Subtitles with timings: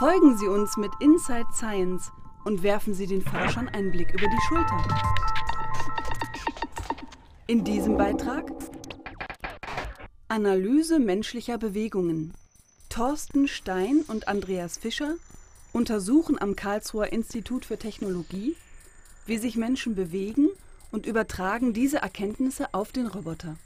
[0.00, 2.10] Folgen Sie uns mit Inside Science
[2.46, 4.82] und werfen Sie den Forschern einen Blick über die Schulter.
[7.46, 8.50] In diesem Beitrag
[10.28, 12.32] Analyse menschlicher Bewegungen.
[12.88, 15.16] Thorsten Stein und Andreas Fischer
[15.74, 18.56] untersuchen am Karlsruher Institut für Technologie,
[19.26, 20.48] wie sich Menschen bewegen
[20.92, 23.58] und übertragen diese Erkenntnisse auf den Roboter.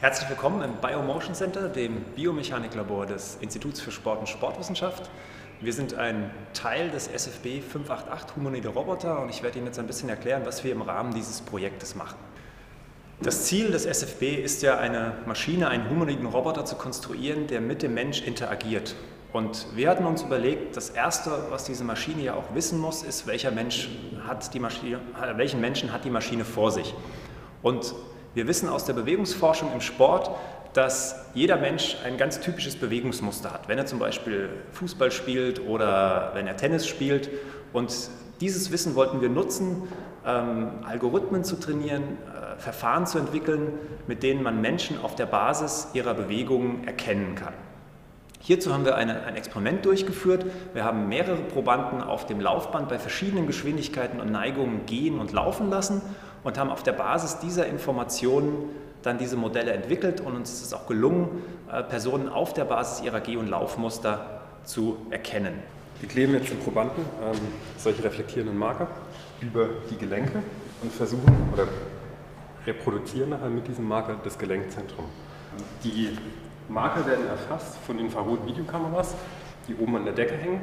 [0.00, 5.10] Herzlich willkommen im Biomotion Center, dem Biomechaniklabor des Instituts für Sport und Sportwissenschaft.
[5.60, 9.88] Wir sind ein Teil des SFB 588 Humanoide Roboter und ich werde Ihnen jetzt ein
[9.88, 12.14] bisschen erklären, was wir im Rahmen dieses Projektes machen.
[13.22, 17.82] Das Ziel des SFB ist ja, eine Maschine, einen humanoiden Roboter zu konstruieren, der mit
[17.82, 18.94] dem Mensch interagiert.
[19.32, 23.26] Und wir hatten uns überlegt, das Erste, was diese Maschine ja auch wissen muss, ist,
[23.26, 23.88] welcher Mensch
[24.28, 25.00] hat die Maschine,
[25.34, 26.94] welchen Menschen hat die Maschine vor sich.
[27.62, 27.96] Und
[28.38, 30.30] wir wissen aus der Bewegungsforschung im Sport,
[30.72, 36.30] dass jeder Mensch ein ganz typisches Bewegungsmuster hat, wenn er zum Beispiel Fußball spielt oder
[36.34, 37.30] wenn er Tennis spielt.
[37.72, 37.92] Und
[38.40, 39.88] dieses Wissen wollten wir nutzen,
[40.24, 43.72] ähm, Algorithmen zu trainieren, äh, Verfahren zu entwickeln,
[44.06, 47.54] mit denen man Menschen auf der Basis ihrer Bewegungen erkennen kann.
[48.38, 50.46] Hierzu haben wir eine, ein Experiment durchgeführt.
[50.74, 55.70] Wir haben mehrere Probanden auf dem Laufband bei verschiedenen Geschwindigkeiten und Neigungen gehen und laufen
[55.70, 56.02] lassen
[56.44, 58.70] und haben auf der Basis dieser Informationen
[59.02, 63.04] dann diese Modelle entwickelt und uns ist es auch gelungen, äh, Personen auf der Basis
[63.04, 65.54] ihrer Geh- und Laufmuster zu erkennen.
[66.00, 67.38] Wir kleben jetzt den Probanden ähm,
[67.76, 68.88] solche reflektierenden Marker
[69.40, 70.42] über die Gelenke
[70.82, 71.66] und versuchen oder
[72.66, 75.06] reproduzieren nachher mit diesem Marker das Gelenkzentrum.
[75.82, 76.16] Die
[76.68, 79.14] Marker werden erfasst von Infrarot-Videokameras,
[79.66, 80.60] die oben an der Decke hängen.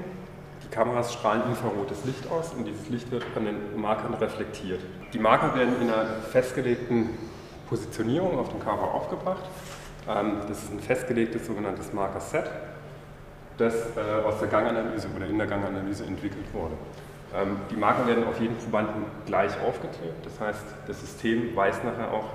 [0.65, 4.81] Die Kameras strahlen infrarotes Licht aus und dieses Licht wird an den Markern reflektiert.
[5.13, 7.09] Die Marker werden in einer festgelegten
[7.69, 9.43] Positionierung auf dem Körper aufgebracht.
[10.09, 12.49] Ähm, das ist ein festgelegtes sogenanntes Marker-Set,
[13.57, 16.73] das äh, aus der Ganganalyse oder in der Ganganalyse entwickelt wurde.
[17.35, 20.25] Ähm, die Marker werden auf jeden Probanden gleich aufgeklebt.
[20.25, 22.25] Das heißt, das System weiß nachher auch,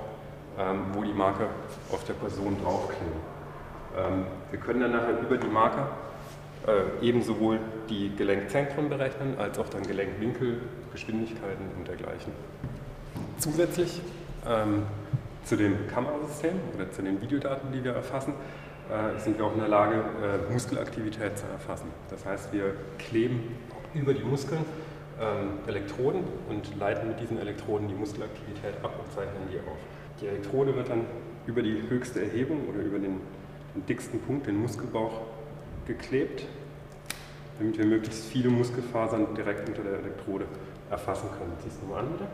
[0.57, 1.47] ähm, wo die Marker
[1.91, 3.41] auf der Person draufkleben.
[4.51, 5.89] Wir können dann nachher über die Marker
[6.67, 10.61] äh, eben sowohl die Gelenkzentren berechnen, als auch dann Gelenkwinkel,
[10.91, 12.31] Geschwindigkeiten und dergleichen.
[13.37, 14.01] Zusätzlich
[14.47, 14.83] ähm,
[15.43, 18.33] zu dem Kamerasystem oder zu den Videodaten, die wir erfassen,
[18.89, 21.87] äh, sind wir auch in der Lage, äh, Muskelaktivität zu erfassen.
[22.09, 23.55] Das heißt, wir kleben
[23.93, 24.63] über die Muskeln
[25.19, 29.77] ähm, Elektroden und leiten mit diesen Elektroden die Muskelaktivität ab und zeichnen die auf.
[30.21, 31.05] Die Elektrode wird dann
[31.47, 33.19] über die höchste Erhebung oder über den
[33.75, 35.21] den dicksten Punkt, den Muskelbauch,
[35.85, 36.45] geklebt,
[37.59, 40.45] damit wir möglichst viele Muskelfasern direkt unter der Elektrode
[40.89, 41.53] erfassen können.
[41.63, 42.25] Ziehst du mal an, bitte.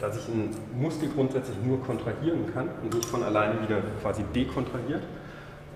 [0.00, 5.02] Dass ich einen Muskel grundsätzlich nur kontrahieren kann und nicht von alleine wieder quasi dekontrahiert,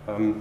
[0.07, 0.37] ähm,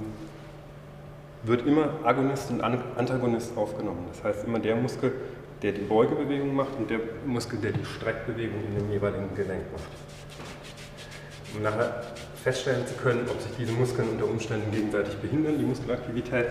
[1.44, 4.06] wird immer Agonist und Antagonist aufgenommen.
[4.12, 5.12] Das heißt, immer der Muskel,
[5.62, 9.90] der die Beugebewegung macht und der Muskel, der die Streckbewegung in dem jeweiligen Gelenk macht.
[11.56, 12.04] Um nachher
[12.44, 16.48] feststellen zu können, ob sich diese Muskeln unter Umständen gegenseitig behindern, die Muskelaktivität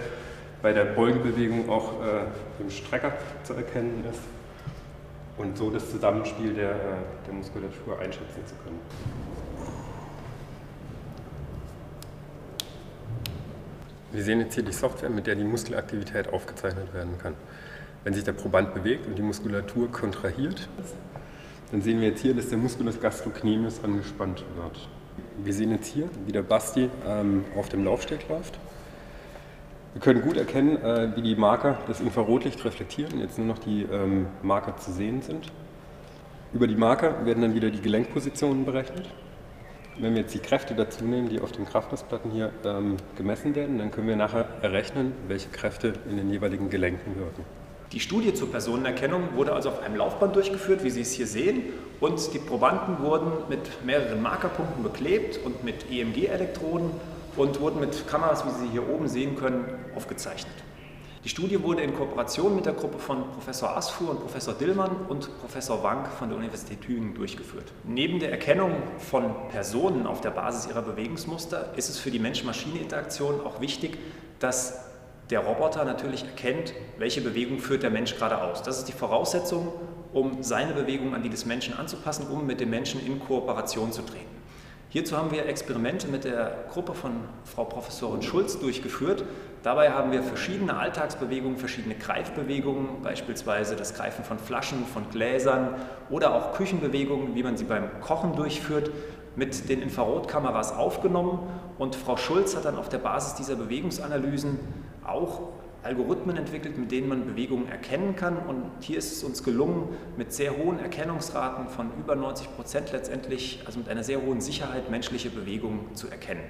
[0.63, 3.13] bei der Beugebewegung auch äh, im Strecker
[3.43, 4.21] zu erkennen ist
[5.39, 6.77] und so das Zusammenspiel der, äh,
[7.27, 8.81] der Muskulatur einschätzen zu können.
[14.13, 17.35] Wir sehen jetzt hier die Software, mit der die Muskelaktivität aufgezeichnet werden kann.
[18.03, 20.69] Wenn sich der Proband bewegt und die Muskulatur kontrahiert,
[21.71, 24.89] dann sehen wir jetzt hier, dass der Musculus gastrocnemius angespannt wird.
[25.43, 28.59] Wir sehen jetzt hier, wie der Basti ähm, auf dem Laufsteg läuft.
[29.93, 33.83] Wir können gut erkennen, äh, wie die Marker das Infrarotlicht reflektieren, jetzt nur noch die
[33.83, 35.51] ähm, Marker zu sehen sind.
[36.53, 39.09] Über die Marker werden dann wieder die Gelenkpositionen berechnet.
[39.99, 43.79] Wenn wir jetzt die Kräfte dazu nehmen, die auf den Kraftmessplatten hier ähm, gemessen werden,
[43.79, 47.45] dann können wir nachher errechnen, welche Kräfte in den jeweiligen Gelenken wirken.
[47.93, 51.65] Die Studie zur Personenerkennung wurde also auf einem Laufband durchgeführt, wie Sie es hier sehen,
[51.99, 56.91] und die Probanden wurden mit mehreren Markerpunkten beklebt und mit EMG-Elektroden
[57.37, 59.65] und wurden mit Kameras, wie Sie hier oben sehen können,
[59.97, 60.55] aufgezeichnet.
[61.25, 65.29] Die Studie wurde in Kooperation mit der Gruppe von Professor Asfuhr und Professor Dillmann und
[65.41, 67.73] Professor Wank von der Universität Tübingen durchgeführt.
[67.85, 73.41] Neben der Erkennung von Personen auf der Basis ihrer Bewegungsmuster ist es für die Mensch-Maschine-Interaktion
[73.45, 73.99] auch wichtig,
[74.39, 74.90] dass
[75.31, 78.63] der Roboter natürlich erkennt, welche Bewegung führt der Mensch gerade aus.
[78.63, 79.73] Das ist die Voraussetzung,
[80.13, 84.03] um seine Bewegung an die des Menschen anzupassen, um mit dem Menschen in Kooperation zu
[84.03, 84.41] treten.
[84.89, 87.13] Hierzu haben wir Experimente mit der Gruppe von
[87.45, 89.23] Frau Professorin Schulz durchgeführt.
[89.63, 95.75] Dabei haben wir verschiedene Alltagsbewegungen, verschiedene Greifbewegungen, beispielsweise das Greifen von Flaschen, von Gläsern
[96.09, 98.91] oder auch Küchenbewegungen, wie man sie beim Kochen durchführt,
[99.37, 101.41] mit den Infrarotkameras aufgenommen
[101.81, 104.59] und Frau Schulz hat dann auf der Basis dieser Bewegungsanalysen
[105.03, 105.49] auch
[105.83, 108.37] Algorithmen entwickelt, mit denen man Bewegungen erkennen kann.
[108.37, 113.63] Und hier ist es uns gelungen, mit sehr hohen Erkennungsraten von über 90 Prozent letztendlich,
[113.65, 116.43] also mit einer sehr hohen Sicherheit, menschliche Bewegungen zu erkennen.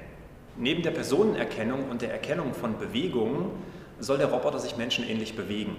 [0.56, 3.50] Neben der Personenerkennung und der Erkennung von Bewegungen
[3.99, 5.76] soll der Roboter sich menschenähnlich bewegen.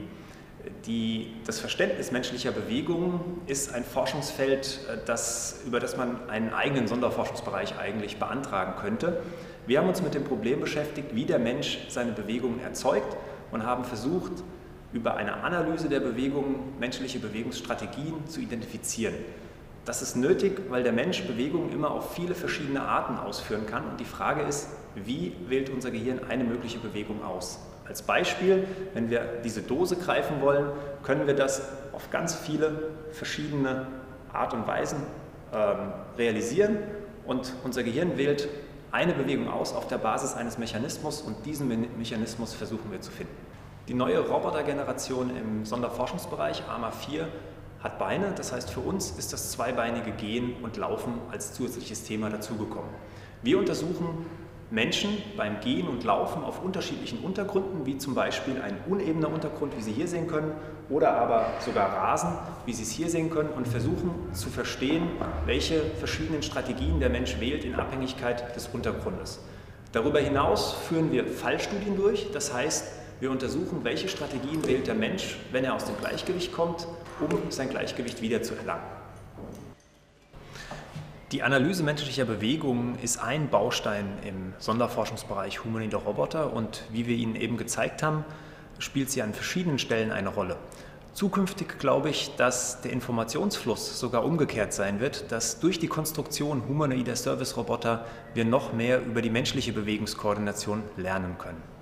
[0.85, 6.87] Die, das Verständnis menschlicher Bewegungen ist ein Forschungsfeld, äh, das, über das man einen eigenen
[6.87, 9.21] Sonderforschungsbereich eigentlich beantragen könnte.
[9.65, 13.17] Wir haben uns mit dem Problem beschäftigt, wie der Mensch seine Bewegungen erzeugt
[13.51, 14.31] und haben versucht,
[14.93, 19.15] über eine Analyse der Bewegungen menschliche Bewegungsstrategien zu identifizieren.
[19.85, 23.83] Das ist nötig, weil der Mensch Bewegungen immer auf viele verschiedene Arten ausführen kann.
[23.85, 27.59] Und die Frage ist, wie wählt unser Gehirn eine mögliche Bewegung aus?
[27.87, 30.67] Als Beispiel, wenn wir diese Dose greifen wollen,
[31.03, 31.63] können wir das
[31.93, 33.87] auf ganz viele verschiedene
[34.31, 34.99] Art und Weisen
[35.53, 36.77] ähm, realisieren
[37.25, 38.47] und unser Gehirn wählt
[38.91, 41.67] eine Bewegung aus auf der Basis eines Mechanismus und diesen
[41.97, 43.35] Mechanismus versuchen wir zu finden.
[43.87, 47.27] Die neue Robotergeneration im Sonderforschungsbereich AMA 4
[47.83, 52.29] hat Beine, das heißt für uns ist das zweibeinige Gehen und Laufen als zusätzliches Thema
[52.29, 52.89] dazugekommen.
[53.41, 54.25] Wir untersuchen
[54.69, 59.81] Menschen beim Gehen und Laufen auf unterschiedlichen Untergründen, wie zum Beispiel ein unebener Untergrund, wie
[59.81, 60.53] Sie hier sehen können,
[60.89, 62.29] oder aber sogar Rasen,
[62.65, 65.09] wie Sie es hier sehen können, und versuchen zu verstehen,
[65.45, 69.41] welche verschiedenen Strategien der Mensch wählt in Abhängigkeit des Untergrundes.
[69.91, 75.37] Darüber hinaus führen wir Fallstudien durch, das heißt, wir untersuchen, welche Strategien wählt der Mensch,
[75.51, 76.87] wenn er aus dem Gleichgewicht kommt,
[77.19, 78.83] um sein Gleichgewicht wieder zu erlangen.
[81.31, 87.35] Die Analyse menschlicher Bewegungen ist ein Baustein im Sonderforschungsbereich humanoide Roboter und wie wir Ihnen
[87.35, 88.25] eben gezeigt haben,
[88.79, 90.57] spielt sie an verschiedenen Stellen eine Rolle.
[91.13, 97.15] Zukünftig glaube ich, dass der Informationsfluss sogar umgekehrt sein wird, dass durch die Konstruktion humanoider
[97.15, 101.80] Service-Roboter wir noch mehr über die menschliche Bewegungskoordination lernen können.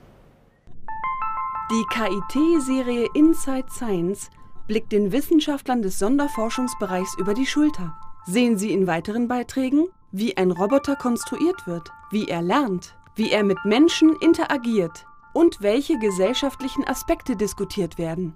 [1.72, 4.32] Die KIT-Serie Inside Science
[4.66, 7.96] blickt den Wissenschaftlern des Sonderforschungsbereichs über die Schulter.
[8.26, 13.44] Sehen Sie in weiteren Beiträgen, wie ein Roboter konstruiert wird, wie er lernt, wie er
[13.44, 18.34] mit Menschen interagiert und welche gesellschaftlichen Aspekte diskutiert werden.